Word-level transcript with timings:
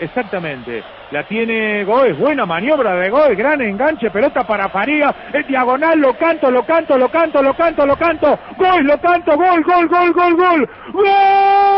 exactamente. 0.00 0.82
La 1.12 1.22
tiene 1.24 1.84
Goes, 1.84 2.18
buena 2.18 2.44
maniobra 2.44 2.96
de 2.96 3.08
Goes, 3.08 3.36
gran 3.36 3.60
enganche, 3.60 4.10
pelota 4.10 4.44
para 4.44 4.68
Faría, 4.68 5.14
es 5.32 5.46
diagonal, 5.46 5.98
lo 6.00 6.14
canto, 6.14 6.50
lo 6.50 6.64
canto, 6.64 6.98
lo 6.98 7.08
canto, 7.08 7.40
lo 7.40 7.54
canto, 7.54 7.86
lo 7.86 7.96
canto, 7.96 8.38
Goes, 8.56 8.84
lo 8.84 9.00
canto, 9.00 9.36
gol, 9.36 9.62
gol, 9.62 9.88
gol, 9.88 10.12
gol, 10.12 10.34
gol, 10.34 10.68
gol, 10.92 11.73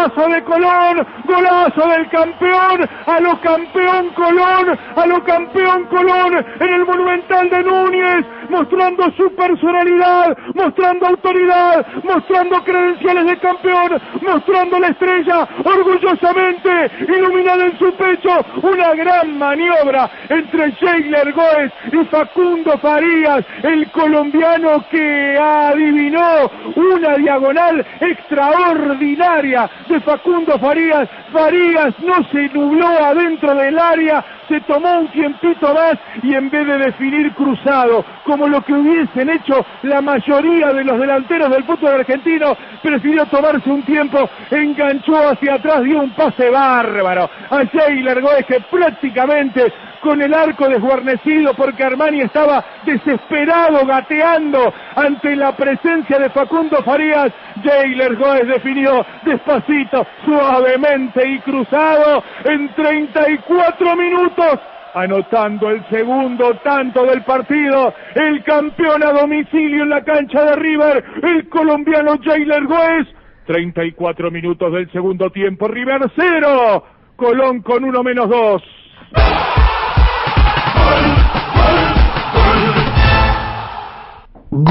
golazo 0.00 0.28
de 0.28 0.44
Colón, 0.44 1.06
golazo 1.24 1.88
del 1.88 2.08
campeón, 2.08 2.88
a 3.06 3.20
lo 3.20 3.40
campeón 3.40 4.08
Colón, 4.10 4.78
a 4.96 5.06
lo 5.06 5.22
campeón 5.24 5.84
Colón 5.86 6.46
en 6.60 6.72
el 6.72 6.86
Monumental 6.86 7.50
de 7.50 7.62
Núñez, 7.62 8.26
mostrando 8.50 9.10
su 9.12 9.34
personalidad, 9.34 10.36
mostrando 10.54 11.06
autoridad, 11.06 11.86
mostrando 12.02 12.62
credenciales 12.64 13.26
de 13.26 13.38
campeón, 13.38 14.00
mostrando 14.20 14.78
la 14.78 14.88
estrella 14.88 15.48
orgullosamente 15.64 16.90
iluminada 17.08 17.66
en 17.66 17.78
su 17.78 17.92
pecho, 17.94 18.44
una 18.62 18.94
gran 18.94 19.38
maniobra 19.38 20.10
entre 20.28 20.72
Sheikler 20.72 21.32
Goes 21.32 21.72
y 21.92 22.04
Facundo 22.06 22.76
Farías, 22.78 23.44
el 23.62 23.90
colombiano 23.90 24.84
que 24.90 25.38
adivinó 25.38 26.50
una 26.76 27.16
diagonal 27.16 27.86
extraordinaria 28.00 29.70
de 29.88 30.00
Facundo 30.00 30.58
Farías. 30.58 31.08
Farías 31.32 31.94
no 32.00 32.16
se 32.30 32.48
nubló 32.48 32.86
adentro 32.86 33.54
del 33.54 33.78
área, 33.78 34.24
se 34.50 34.60
tomó 34.62 34.98
un 34.98 35.08
tiempito 35.12 35.72
más 35.72 35.94
y 36.24 36.34
en 36.34 36.50
vez 36.50 36.66
de 36.66 36.76
definir 36.78 37.32
cruzado, 37.34 38.04
como 38.24 38.48
lo 38.48 38.60
que 38.62 38.72
hubiesen 38.72 39.30
hecho 39.30 39.64
la 39.82 40.02
mayoría 40.02 40.72
de 40.72 40.82
los 40.82 40.98
delanteros 40.98 41.50
del 41.50 41.62
fútbol 41.62 42.00
argentino, 42.00 42.56
prefirió 42.82 43.24
tomarse 43.26 43.70
un 43.70 43.82
tiempo, 43.82 44.28
enganchó 44.50 45.28
hacia 45.28 45.54
atrás, 45.54 45.84
dio 45.84 46.00
un 46.00 46.10
pase 46.10 46.50
bárbaro 46.50 47.30
a 47.48 47.64
Jailer 47.64 48.20
Goes 48.20 48.44
que 48.46 48.60
prácticamente 48.60 49.72
con 50.00 50.20
el 50.22 50.32
arco 50.34 50.68
desguarnecido 50.68 51.54
porque 51.54 51.84
Armani 51.84 52.22
estaba 52.22 52.64
desesperado, 52.84 53.86
gateando 53.86 54.72
ante 54.96 55.36
la 55.36 55.56
presencia 55.56 56.18
de 56.18 56.30
Facundo 56.30 56.82
Farías. 56.82 57.32
Jailer 57.62 58.16
Goes 58.16 58.46
definió 58.46 59.04
despacito, 59.24 60.06
suavemente 60.24 61.28
y 61.28 61.38
cruzado 61.40 62.22
en 62.44 62.74
34 62.74 63.96
minutos 63.96 64.60
anotando 64.92 65.70
el 65.70 65.88
segundo 65.88 66.54
tanto 66.64 67.04
del 67.04 67.22
partido, 67.22 67.94
el 68.14 68.42
campeón 68.42 69.04
a 69.04 69.12
domicilio 69.12 69.84
en 69.84 69.90
la 69.90 70.02
cancha 70.02 70.44
de 70.44 70.56
River, 70.56 71.04
el 71.22 71.48
colombiano 71.48 72.18
Jailer 72.20 72.64
Goes, 72.64 73.06
34 73.46 74.30
minutos 74.30 74.72
del 74.72 74.90
segundo 74.92 75.30
tiempo, 75.30 75.68
River 75.68 76.02
cero, 76.16 76.84
Colón 77.16 77.62
con 77.62 77.84
uno 77.84 78.02
menos 78.02 78.28
dos. 78.28 78.62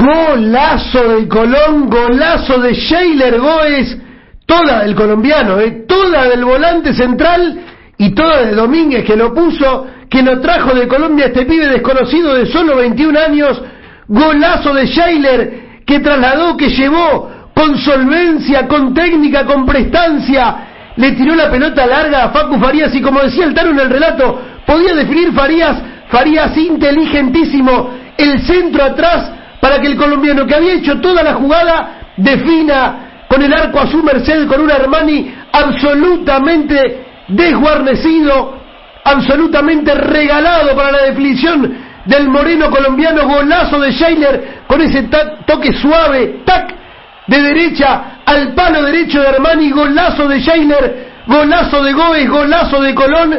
Golazo 0.00 1.08
del 1.08 1.28
Colón, 1.28 1.90
golazo 1.90 2.58
de 2.58 2.72
Sheiler 2.72 3.38
Goes, 3.38 3.98
toda 4.46 4.82
del 4.82 4.94
colombiano, 4.94 5.60
eh, 5.60 5.84
toda 5.86 6.24
del 6.24 6.42
volante 6.44 6.94
central 6.94 7.60
y 7.98 8.14
toda 8.14 8.46
de 8.46 8.54
Domínguez 8.54 9.04
que 9.04 9.14
lo 9.14 9.34
puso, 9.34 9.86
que 10.08 10.22
lo 10.22 10.40
trajo 10.40 10.74
de 10.74 10.88
Colombia 10.88 11.26
este 11.26 11.44
pibe 11.44 11.68
desconocido 11.68 12.34
de 12.34 12.46
solo 12.46 12.76
21 12.76 13.18
años, 13.18 13.62
golazo 14.08 14.72
de 14.72 14.86
Sheiler 14.86 15.60
que 15.84 16.00
trasladó, 16.00 16.56
que 16.56 16.70
llevó 16.70 17.30
con 17.54 17.76
solvencia, 17.76 18.66
con 18.66 18.94
técnica, 18.94 19.44
con 19.44 19.66
prestancia, 19.66 20.92
le 20.96 21.12
tiró 21.12 21.34
la 21.34 21.50
pelota 21.50 21.86
larga 21.86 22.24
a 22.24 22.30
Facu 22.30 22.58
Farías 22.58 22.94
y 22.94 23.02
como 23.02 23.20
decía 23.20 23.44
el 23.44 23.54
Taro 23.54 23.70
en 23.70 23.80
el 23.80 23.90
relato, 23.90 24.40
podía 24.66 24.94
definir 24.94 25.32
Farías, 25.32 25.76
Farías 26.08 26.56
inteligentísimo, 26.56 27.90
el 28.16 28.40
centro 28.40 28.82
atrás 28.82 29.39
para 29.60 29.80
que 29.80 29.88
el 29.88 29.96
colombiano 29.96 30.46
que 30.46 30.54
había 30.54 30.74
hecho 30.74 31.00
toda 31.00 31.22
la 31.22 31.34
jugada 31.34 32.00
defina 32.16 33.24
con 33.28 33.42
el 33.42 33.52
arco 33.52 33.80
a 33.80 33.86
su 33.86 34.02
merced, 34.02 34.48
con 34.48 34.60
un 34.60 34.70
Armani 34.70 35.32
absolutamente 35.52 37.04
desguarnecido, 37.28 38.58
absolutamente 39.04 39.94
regalado 39.94 40.74
para 40.74 40.90
la 40.90 41.02
definición 41.04 41.90
del 42.04 42.28
moreno 42.28 42.70
colombiano, 42.70 43.26
golazo 43.26 43.78
de 43.80 43.92
Sheiler 43.92 44.62
con 44.66 44.80
ese 44.80 45.08
toque 45.46 45.72
suave, 45.74 46.40
tac, 46.44 46.74
de 47.26 47.42
derecha 47.42 48.20
al 48.26 48.54
palo 48.54 48.82
derecho 48.82 49.20
de 49.20 49.28
Armani, 49.28 49.70
golazo 49.70 50.26
de 50.26 50.40
Sheiler, 50.40 51.10
golazo 51.26 51.84
de 51.84 51.92
Goes, 51.92 52.28
golazo 52.28 52.82
de 52.82 52.94
Colón, 52.94 53.38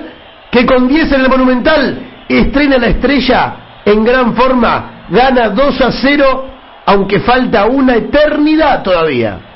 que 0.49 0.65
con 0.65 0.87
10 0.87 1.11
en 1.11 1.21
el 1.21 1.29
Monumental 1.29 1.99
estrena 2.29 2.77
la 2.77 2.87
estrella 2.87 3.55
en 3.83 4.03
gran 4.03 4.33
forma, 4.35 5.00
gana 5.11 5.49
2 5.49 5.81
a 5.81 5.91
0, 5.91 6.45
aunque 6.85 7.19
falta 7.19 7.65
una 7.65 7.95
eternidad 7.97 8.81
todavía. 8.81 9.50